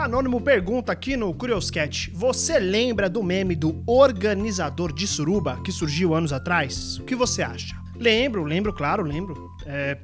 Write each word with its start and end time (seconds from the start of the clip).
Anônimo 0.00 0.40
pergunta 0.40 0.90
aqui 0.90 1.14
no 1.14 1.34
Curioscat: 1.34 2.10
Você 2.14 2.58
lembra 2.58 3.08
do 3.08 3.22
meme 3.22 3.54
do 3.54 3.82
organizador 3.86 4.94
de 4.94 5.06
suruba 5.06 5.60
que 5.62 5.70
surgiu 5.70 6.14
anos 6.14 6.32
atrás? 6.32 6.96
O 6.96 7.04
que 7.04 7.14
você 7.14 7.42
acha? 7.42 7.76
Lembro, 7.96 8.42
lembro, 8.44 8.72
claro, 8.72 9.02
lembro. 9.02 9.50
É, 9.66 9.98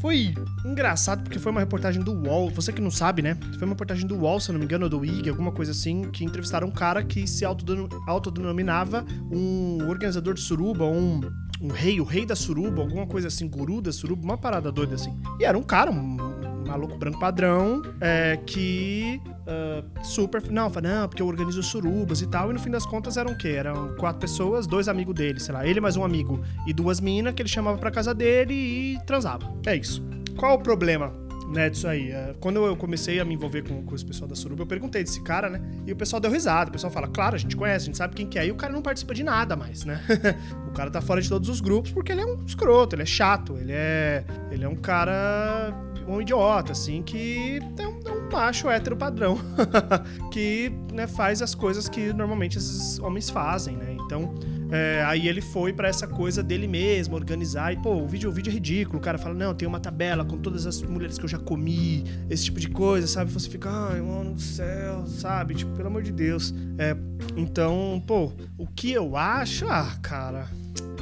foi 0.00 0.34
engraçado 0.64 1.22
porque 1.22 1.38
foi 1.38 1.52
uma 1.52 1.60
reportagem 1.60 2.02
do 2.02 2.12
UOL. 2.12 2.48
Você 2.50 2.72
que 2.72 2.80
não 2.80 2.90
sabe, 2.90 3.20
né? 3.20 3.36
Foi 3.58 3.64
uma 3.64 3.74
reportagem 3.74 4.06
do 4.06 4.16
UOL, 4.16 4.40
se 4.40 4.50
não 4.50 4.58
me 4.58 4.64
engano, 4.64 4.84
ou 4.84 4.90
do 4.90 5.04
IG, 5.04 5.28
alguma 5.28 5.52
coisa 5.52 5.72
assim, 5.72 6.10
que 6.10 6.24
entrevistaram 6.24 6.68
um 6.68 6.72
cara 6.72 7.04
que 7.04 7.26
se 7.26 7.44
autodenominava 7.44 9.04
um 9.30 9.86
organizador 9.86 10.32
de 10.32 10.40
suruba, 10.40 10.86
um, 10.86 11.20
um 11.60 11.68
rei, 11.68 12.00
o 12.00 12.04
rei 12.04 12.24
da 12.24 12.34
suruba, 12.34 12.80
alguma 12.80 13.06
coisa 13.06 13.28
assim, 13.28 13.46
guru 13.46 13.82
da 13.82 13.92
suruba, 13.92 14.24
uma 14.24 14.38
parada 14.38 14.72
doida 14.72 14.94
assim. 14.94 15.14
E 15.38 15.44
era 15.44 15.58
um 15.58 15.62
cara, 15.62 15.90
um 15.90 16.33
maluco 16.66 16.96
branco 16.96 17.18
padrão, 17.18 17.82
é, 18.00 18.38
que 18.46 19.20
uh, 19.26 20.04
super. 20.04 20.42
Não, 20.50 20.70
fala, 20.70 20.88
não, 20.88 21.08
porque 21.08 21.22
eu 21.22 21.26
organizo 21.26 21.62
surubas 21.62 22.20
e 22.20 22.26
tal. 22.26 22.50
E 22.50 22.52
no 22.52 22.58
fim 22.58 22.70
das 22.70 22.86
contas 22.86 23.16
eram 23.16 23.32
o 23.32 23.38
quê? 23.38 23.48
Eram 23.48 23.94
quatro 23.96 24.20
pessoas, 24.20 24.66
dois 24.66 24.88
amigos 24.88 25.14
dele, 25.14 25.40
sei 25.40 25.54
lá, 25.54 25.66
ele 25.66 25.80
mais 25.80 25.96
um 25.96 26.04
amigo 26.04 26.42
e 26.66 26.72
duas 26.72 27.00
minas 27.00 27.34
que 27.34 27.42
ele 27.42 27.48
chamava 27.48 27.78
pra 27.78 27.90
casa 27.90 28.14
dele 28.14 28.54
e 28.54 28.98
transava. 29.06 29.52
É 29.66 29.76
isso. 29.76 30.02
Qual 30.36 30.54
o 30.54 30.58
problema? 30.58 31.23
Né, 31.48 31.70
disso 31.70 31.86
aí. 31.86 32.10
É, 32.10 32.34
quando 32.40 32.64
eu 32.64 32.76
comecei 32.76 33.20
a 33.20 33.24
me 33.24 33.34
envolver 33.34 33.62
com, 33.62 33.82
com 33.82 33.94
esse 33.94 34.04
pessoal 34.04 34.28
da 34.28 34.34
Suruba, 34.34 34.62
eu 34.62 34.66
perguntei 34.66 35.02
desse 35.02 35.22
cara, 35.22 35.48
né? 35.48 35.60
E 35.86 35.92
o 35.92 35.96
pessoal 35.96 36.20
deu 36.20 36.30
risada. 36.30 36.70
O 36.70 36.72
pessoal 36.72 36.92
fala, 36.92 37.08
claro, 37.08 37.34
a 37.34 37.38
gente 37.38 37.56
conhece, 37.56 37.84
a 37.84 37.86
gente 37.86 37.98
sabe 37.98 38.14
quem 38.14 38.26
que 38.26 38.38
é. 38.38 38.46
E 38.46 38.50
o 38.50 38.56
cara 38.56 38.72
não 38.72 38.82
participa 38.82 39.14
de 39.14 39.22
nada 39.22 39.56
mais, 39.56 39.84
né? 39.84 40.00
o 40.68 40.72
cara 40.72 40.90
tá 40.90 41.00
fora 41.00 41.20
de 41.20 41.28
todos 41.28 41.48
os 41.48 41.60
grupos 41.60 41.90
porque 41.90 42.12
ele 42.12 42.20
é 42.20 42.26
um 42.26 42.44
escroto, 42.44 42.94
ele 42.94 43.02
é 43.02 43.06
chato, 43.06 43.56
ele 43.56 43.72
é. 43.72 44.24
Ele 44.50 44.64
é 44.64 44.68
um 44.68 44.76
cara 44.76 45.72
um 46.06 46.20
idiota, 46.20 46.72
assim, 46.72 47.02
que 47.02 47.60
é 47.78 47.86
um, 47.86 48.00
é 48.04 48.12
um 48.12 48.30
macho 48.30 48.68
hétero 48.68 48.96
padrão, 48.96 49.38
que 50.30 50.70
né, 50.92 51.06
faz 51.06 51.40
as 51.40 51.54
coisas 51.54 51.88
que 51.88 52.12
normalmente 52.12 52.58
esses 52.58 52.98
homens 52.98 53.30
fazem, 53.30 53.76
né? 53.76 53.96
Então, 54.04 54.34
é, 54.70 55.02
aí 55.06 55.28
ele 55.28 55.40
foi 55.40 55.72
para 55.72 55.88
essa 55.88 56.06
coisa 56.06 56.42
dele 56.42 56.66
mesmo, 56.66 57.14
organizar, 57.14 57.72
e 57.72 57.76
pô, 57.76 57.94
o 57.94 58.06
vídeo, 58.06 58.30
o 58.30 58.32
vídeo 58.32 58.50
é 58.50 58.54
ridículo, 58.54 58.98
o 58.98 59.02
cara 59.02 59.18
fala, 59.18 59.34
não, 59.34 59.54
tem 59.54 59.66
uma 59.68 59.80
tabela 59.80 60.24
com 60.24 60.38
todas 60.38 60.66
as 60.66 60.82
mulheres 60.82 61.18
que 61.18 61.24
eu 61.24 61.28
já 61.28 61.38
comi, 61.38 62.04
esse 62.28 62.44
tipo 62.44 62.60
de 62.60 62.68
coisa, 62.68 63.06
sabe? 63.06 63.30
Você 63.30 63.48
fica, 63.48 63.70
ai, 63.70 64.00
mano 64.00 64.34
do 64.34 64.40
céu, 64.40 65.06
sabe? 65.06 65.54
Tipo, 65.54 65.72
pelo 65.72 65.88
amor 65.88 66.02
de 66.02 66.12
Deus. 66.12 66.54
É, 66.78 66.96
então, 67.36 68.02
pô, 68.06 68.32
o 68.58 68.66
que 68.66 68.92
eu 68.92 69.16
acho, 69.16 69.66
ah, 69.68 69.96
cara, 70.02 70.48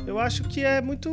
eu 0.06 0.18
acho 0.18 0.44
que 0.44 0.64
é 0.64 0.80
muito 0.80 1.10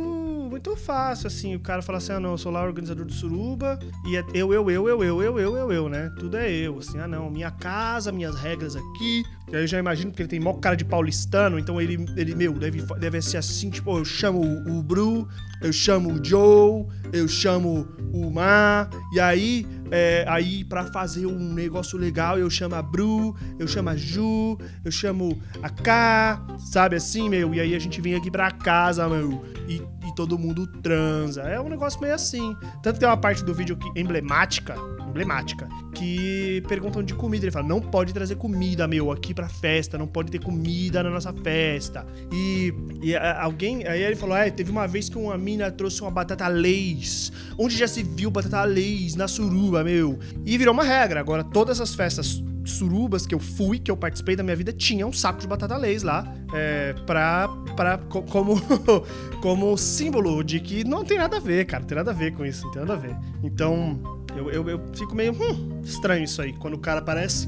muito 0.50 0.74
fácil, 0.76 1.28
assim. 1.28 1.54
O 1.54 1.60
cara 1.60 1.80
fala 1.80 1.98
assim: 1.98 2.12
ah, 2.12 2.20
não, 2.20 2.32
eu 2.32 2.38
sou 2.38 2.50
lá 2.50 2.62
o 2.62 2.66
organizador 2.66 3.06
do 3.06 3.12
Suruba 3.12 3.78
e 4.06 4.16
é 4.16 4.24
eu, 4.34 4.52
eu, 4.52 4.70
eu, 4.70 4.88
eu, 4.88 5.04
eu, 5.04 5.22
eu, 5.22 5.38
eu, 5.38 5.56
eu, 5.56 5.72
eu, 5.72 5.88
né? 5.88 6.12
Tudo 6.18 6.36
é 6.36 6.50
eu. 6.50 6.78
Assim, 6.78 6.98
ah, 6.98 7.06
não, 7.06 7.30
minha 7.30 7.50
casa, 7.50 8.10
minhas 8.10 8.34
regras 8.34 8.74
aqui. 8.74 9.22
E 9.50 9.56
aí 9.56 9.62
eu 9.62 9.66
já 9.66 9.78
imagino 9.78 10.12
que 10.12 10.20
ele 10.20 10.28
tem 10.28 10.40
mó 10.40 10.52
cara 10.54 10.76
de 10.76 10.84
paulistano, 10.84 11.58
então 11.58 11.80
ele, 11.80 12.04
ele 12.16 12.34
meu, 12.34 12.52
deve, 12.52 12.82
deve 12.98 13.22
ser 13.22 13.36
assim: 13.36 13.70
tipo, 13.70 13.96
eu 13.96 14.04
chamo 14.04 14.40
o 14.42 14.82
Bru, 14.82 15.28
eu 15.62 15.72
chamo 15.72 16.12
o 16.12 16.24
Joe, 16.24 16.86
eu 17.12 17.28
chamo 17.28 17.88
o 18.12 18.30
Mar, 18.30 18.90
e 19.12 19.20
aí 19.20 19.66
é, 19.90 20.24
aí 20.28 20.64
para 20.64 20.86
fazer 20.86 21.26
um 21.26 21.52
negócio 21.52 21.98
legal 21.98 22.38
eu 22.38 22.48
chamo 22.50 22.74
a 22.74 22.82
Bru, 22.82 23.36
eu 23.58 23.66
chamo 23.66 23.90
a 23.90 23.96
Ju, 23.96 24.58
eu 24.84 24.90
chamo 24.90 25.40
a 25.62 25.68
K, 25.68 26.40
sabe 26.58 26.96
assim, 26.96 27.28
meu? 27.28 27.54
E 27.54 27.60
aí 27.60 27.74
a 27.74 27.78
gente 27.78 28.00
vem 28.00 28.14
aqui 28.14 28.30
pra 28.30 28.50
casa, 28.50 29.08
meu, 29.08 29.44
e, 29.68 29.76
e 29.76 30.14
todo 30.14 30.38
mundo 30.38 30.66
transa. 30.66 31.42
É 31.42 31.60
um 31.60 31.68
negócio 31.68 32.00
meio 32.00 32.14
assim. 32.14 32.56
Tanto 32.82 32.94
que 32.94 33.00
tem 33.00 33.08
uma 33.08 33.16
parte 33.16 33.44
do 33.44 33.54
vídeo 33.54 33.76
que, 33.76 34.00
emblemática, 34.00 34.74
emblemática, 35.08 35.68
que 35.94 36.62
perguntam 36.68 37.02
de 37.02 37.14
comida. 37.14 37.44
Ele 37.44 37.50
fala: 37.50 37.66
não 37.66 37.80
pode 37.80 38.12
trazer 38.12 38.36
comida, 38.36 38.86
meu, 38.86 39.10
aqui 39.10 39.34
pra 39.34 39.48
festa, 39.48 39.98
não 39.98 40.06
pode 40.06 40.30
ter 40.30 40.40
comida 40.40 41.02
na 41.02 41.10
nossa 41.10 41.32
festa. 41.32 42.06
E, 42.32 42.72
e 43.02 43.14
a, 43.14 43.42
alguém. 43.42 43.86
Aí 43.86 44.02
ele 44.02 44.16
falou: 44.16 44.36
é, 44.36 44.50
teve 44.50 44.70
uma 44.70 44.86
vez 44.86 45.08
que 45.08 45.18
uma 45.18 45.36
mina 45.36 45.70
trouxe 45.70 46.00
uma 46.00 46.10
batata 46.10 46.46
leis. 46.48 47.32
Onde 47.62 47.76
já 47.76 47.86
se 47.86 48.02
viu 48.02 48.30
batata 48.30 48.64
leis? 48.64 49.14
Na 49.14 49.28
suruba, 49.28 49.84
meu. 49.84 50.18
E 50.46 50.56
virou 50.56 50.72
uma 50.72 50.82
regra. 50.82 51.20
Agora, 51.20 51.44
todas 51.44 51.78
as 51.78 51.94
festas 51.94 52.42
surubas 52.64 53.26
que 53.26 53.34
eu 53.34 53.38
fui, 53.38 53.78
que 53.78 53.90
eu 53.90 53.96
participei 53.98 54.34
da 54.34 54.42
minha 54.42 54.56
vida, 54.56 54.72
tinha 54.72 55.06
um 55.06 55.12
saco 55.12 55.42
de 55.42 55.46
batata 55.46 55.76
leis 55.76 56.02
lá, 56.02 56.26
é, 56.54 56.94
pra, 57.06 57.48
pra, 57.76 57.98
como, 57.98 58.54
como 59.42 59.76
símbolo 59.76 60.42
de 60.42 60.58
que 60.58 60.84
não 60.84 61.04
tem 61.04 61.18
nada 61.18 61.36
a 61.36 61.40
ver, 61.40 61.66
cara, 61.66 61.82
não 61.82 61.86
tem 61.86 61.96
nada 61.96 62.10
a 62.12 62.14
ver 62.14 62.32
com 62.32 62.46
isso, 62.46 62.64
não 62.64 62.70
tem 62.70 62.80
nada 62.80 62.94
a 62.94 62.96
ver. 62.96 63.14
Então, 63.42 64.00
eu, 64.34 64.50
eu, 64.50 64.68
eu 64.70 64.80
fico 64.94 65.14
meio 65.14 65.32
hum, 65.32 65.82
estranho 65.84 66.24
isso 66.24 66.40
aí, 66.40 66.54
quando 66.54 66.74
o 66.74 66.78
cara 66.78 67.00
aparece, 67.00 67.46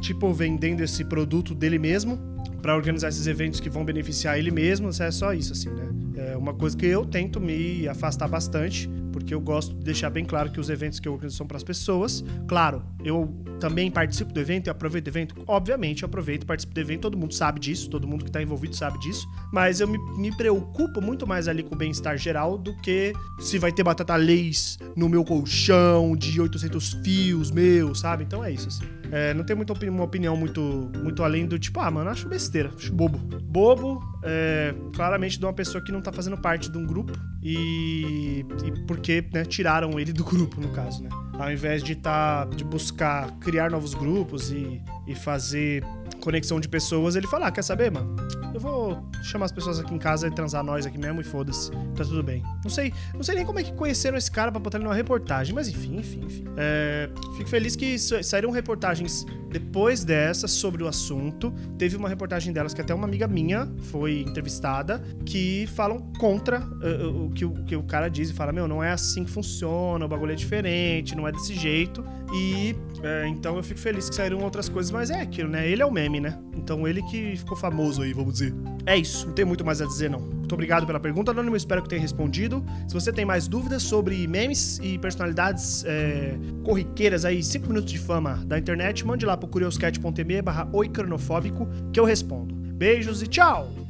tipo, 0.00 0.32
vendendo 0.32 0.80
esse 0.80 1.04
produto 1.04 1.54
dele 1.54 1.78
mesmo 1.78 2.18
para 2.60 2.74
organizar 2.74 3.08
esses 3.08 3.28
eventos 3.28 3.60
que 3.60 3.70
vão 3.70 3.84
beneficiar 3.84 4.38
ele 4.38 4.50
mesmo, 4.50 4.88
é 4.88 5.10
só 5.12 5.32
isso, 5.32 5.52
assim, 5.52 5.70
né? 5.70 5.88
É 6.16 6.36
uma 6.36 6.52
coisa 6.52 6.76
que 6.76 6.86
eu 6.86 7.04
tento 7.04 7.40
me 7.40 7.88
afastar 7.88 8.28
bastante, 8.28 8.90
porque 9.10 9.34
eu 9.34 9.40
gosto 9.40 9.74
de 9.74 9.84
deixar 9.84 10.10
bem 10.10 10.24
claro 10.24 10.50
que 10.50 10.60
os 10.60 10.70
eventos 10.70 11.00
que 11.00 11.08
eu 11.08 11.12
organizo 11.12 11.36
são 11.36 11.46
para 11.46 11.56
as 11.56 11.62
pessoas. 11.62 12.24
Claro, 12.46 12.82
eu 13.04 13.34
também 13.58 13.90
participo 13.90 14.32
do 14.32 14.40
evento 14.40 14.68
e 14.68 14.70
aproveito 14.70 15.04
do 15.04 15.08
evento. 15.08 15.34
Obviamente, 15.46 16.02
eu 16.02 16.06
aproveito 16.06 16.42
e 16.42 16.46
participo 16.46 16.74
do 16.74 16.80
evento, 16.80 17.02
todo 17.02 17.18
mundo 17.18 17.34
sabe 17.34 17.60
disso, 17.60 17.90
todo 17.90 18.06
mundo 18.06 18.24
que 18.24 18.30
está 18.30 18.42
envolvido 18.42 18.74
sabe 18.74 18.98
disso. 18.98 19.26
Mas 19.52 19.80
eu 19.80 19.88
me, 19.88 19.98
me 20.16 20.34
preocupo 20.36 21.00
muito 21.00 21.26
mais 21.26 21.48
ali 21.48 21.62
com 21.62 21.74
o 21.74 21.78
bem-estar 21.78 22.16
geral 22.16 22.56
do 22.56 22.76
que 22.80 23.12
se 23.38 23.58
vai 23.58 23.72
ter 23.72 23.82
batata 23.82 24.16
leis 24.16 24.78
no 24.96 25.08
meu 25.08 25.24
colchão 25.24 26.16
de 26.16 26.40
800 26.40 26.92
fios, 27.04 27.50
meu, 27.50 27.94
sabe? 27.94 28.24
Então 28.24 28.44
é 28.44 28.52
isso, 28.52 28.68
assim. 28.68 28.99
É, 29.12 29.34
não 29.34 29.44
tem 29.44 29.56
muita 29.56 29.72
opini 29.72 29.90
uma 29.90 30.04
opinião 30.04 30.36
muito, 30.36 30.90
muito 31.02 31.22
além 31.22 31.46
do 31.46 31.58
tipo, 31.58 31.80
ah, 31.80 31.90
mano, 31.90 32.10
acho 32.10 32.28
besteira, 32.28 32.70
acho 32.76 32.92
bobo. 32.92 33.18
Bobo, 33.42 34.00
é, 34.22 34.74
claramente 34.94 35.38
de 35.38 35.44
uma 35.44 35.52
pessoa 35.52 35.82
que 35.82 35.90
não 35.90 36.00
tá 36.00 36.12
fazendo 36.12 36.36
parte 36.36 36.70
de 36.70 36.78
um 36.78 36.86
grupo 36.86 37.12
e, 37.42 38.44
e 38.64 38.86
porque 38.86 39.24
né, 39.32 39.44
tiraram 39.44 39.98
ele 39.98 40.12
do 40.12 40.22
grupo, 40.24 40.60
no 40.60 40.68
caso, 40.68 41.02
né? 41.02 41.08
Ao 41.38 41.50
invés 41.50 41.82
de, 41.82 41.96
tá, 41.96 42.44
de 42.44 42.62
buscar 42.62 43.30
criar 43.38 43.70
novos 43.70 43.94
grupos 43.94 44.50
e, 44.52 44.82
e 45.06 45.14
fazer 45.14 45.82
conexão 46.20 46.60
de 46.60 46.68
pessoas, 46.68 47.16
ele 47.16 47.26
fala: 47.26 47.46
ah, 47.46 47.50
quer 47.50 47.62
saber, 47.62 47.90
mano? 47.90 48.16
Eu 48.52 48.60
vou 48.60 49.08
chamar 49.22 49.46
as 49.46 49.52
pessoas 49.52 49.78
aqui 49.78 49.94
em 49.94 49.98
casa 49.98 50.26
e 50.26 50.30
transar 50.30 50.62
nós 50.64 50.84
aqui 50.84 50.98
mesmo 50.98 51.20
e 51.20 51.24
foda-se. 51.24 51.70
Tá 51.96 52.04
tudo 52.04 52.22
bem. 52.22 52.42
Não 52.62 52.70
sei, 52.70 52.92
não 53.14 53.22
sei 53.22 53.36
nem 53.36 53.46
como 53.46 53.58
é 53.58 53.62
que 53.62 53.72
conheceram 53.72 54.18
esse 54.18 54.30
cara 54.30 54.50
pra 54.50 54.60
botar 54.60 54.78
ele 54.78 54.84
numa 54.84 54.94
reportagem, 54.94 55.54
mas 55.54 55.68
enfim, 55.68 55.96
enfim, 55.98 56.24
enfim. 56.24 56.44
É, 56.56 57.08
fico 57.36 57.48
feliz 57.48 57.76
que 57.76 57.98
saíram 57.98 58.50
reportagens 58.50 59.24
depois 59.50 60.04
dessa 60.04 60.46
sobre 60.46 60.82
o 60.82 60.88
assunto. 60.88 61.52
Teve 61.76 61.96
uma 61.96 62.08
reportagem 62.08 62.52
delas 62.52 62.72
que 62.72 62.80
até 62.80 62.94
uma 62.94 63.06
amiga 63.06 63.26
minha 63.26 63.68
foi 63.90 64.20
entrevistada 64.20 65.02
que 65.24 65.66
falam 65.74 66.00
contra 66.18 66.60
uh, 66.60 67.26
o, 67.26 67.30
que 67.30 67.44
o 67.44 67.52
que 67.64 67.76
o 67.76 67.82
cara 67.82 68.08
diz 68.08 68.30
e 68.30 68.32
fala: 68.32 68.52
Meu, 68.52 68.68
não 68.68 68.82
é 68.82 68.90
assim 68.92 69.24
que 69.24 69.30
funciona, 69.30 70.04
o 70.04 70.08
bagulho 70.08 70.32
é 70.32 70.36
diferente, 70.36 71.16
não 71.16 71.26
é 71.26 71.32
desse 71.32 71.54
jeito. 71.54 72.04
E 72.32 72.76
é, 73.02 73.26
então 73.26 73.56
eu 73.56 73.62
fico 73.62 73.80
feliz 73.80 74.08
que 74.08 74.14
saíram 74.14 74.38
outras 74.38 74.68
coisas, 74.68 74.92
mas 74.92 75.10
é 75.10 75.20
aquilo, 75.20 75.48
né? 75.48 75.68
Ele 75.68 75.82
é 75.82 75.86
o 75.86 75.90
meme, 75.90 76.20
né? 76.20 76.38
Então 76.56 76.86
ele 76.86 77.02
que 77.02 77.36
ficou 77.36 77.56
famoso 77.56 78.02
aí, 78.02 78.12
vamos 78.12 78.34
dizer. 78.34 78.54
É 78.86 78.96
isso, 78.96 79.26
não 79.26 79.34
tem 79.34 79.44
muito 79.44 79.64
mais 79.64 79.80
a 79.80 79.86
dizer, 79.86 80.10
não. 80.10 80.39
Muito 80.50 80.54
obrigado 80.54 80.84
pela 80.84 80.98
pergunta, 80.98 81.30
Anônimo. 81.30 81.54
Espero 81.54 81.80
que 81.80 81.88
tenha 81.88 82.02
respondido. 82.02 82.64
Se 82.88 82.92
você 82.92 83.12
tem 83.12 83.24
mais 83.24 83.46
dúvidas 83.46 83.84
sobre 83.84 84.26
memes 84.26 84.80
e 84.82 84.98
personalidades 84.98 85.84
é, 85.86 86.36
corriqueiras 86.64 87.24
aí, 87.24 87.40
5 87.40 87.68
minutos 87.68 87.92
de 87.92 88.00
fama 88.00 88.42
da 88.44 88.58
internet, 88.58 89.06
mande 89.06 89.24
lá 89.24 89.36
pro 89.36 89.46
curioscat.me 89.46 90.42
barra 90.42 90.68
oicronofóbico 90.72 91.68
que 91.92 92.00
eu 92.00 92.04
respondo. 92.04 92.52
Beijos 92.56 93.22
e 93.22 93.28
tchau! 93.28 93.89